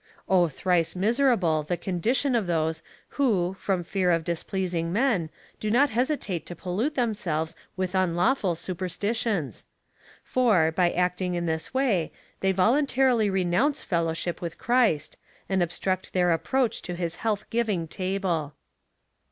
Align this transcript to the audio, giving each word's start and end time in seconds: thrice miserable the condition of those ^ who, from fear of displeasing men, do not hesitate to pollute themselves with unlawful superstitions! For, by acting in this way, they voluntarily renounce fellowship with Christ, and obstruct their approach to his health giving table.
thrice 0.49 0.95
miserable 0.95 1.61
the 1.61 1.77
condition 1.77 2.33
of 2.33 2.47
those 2.47 2.79
^ 2.81 2.83
who, 3.09 3.53
from 3.59 3.83
fear 3.83 4.09
of 4.09 4.23
displeasing 4.23 4.91
men, 4.91 5.29
do 5.59 5.69
not 5.69 5.91
hesitate 5.91 6.43
to 6.43 6.55
pollute 6.55 6.95
themselves 6.95 7.53
with 7.77 7.93
unlawful 7.93 8.55
superstitions! 8.55 9.67
For, 10.23 10.71
by 10.71 10.89
acting 10.91 11.35
in 11.35 11.45
this 11.45 11.71
way, 11.71 12.11
they 12.39 12.51
voluntarily 12.51 13.29
renounce 13.29 13.83
fellowship 13.83 14.41
with 14.41 14.57
Christ, 14.57 15.17
and 15.47 15.61
obstruct 15.61 16.13
their 16.13 16.31
approach 16.31 16.81
to 16.81 16.95
his 16.95 17.17
health 17.17 17.47
giving 17.51 17.87
table. 17.87 18.55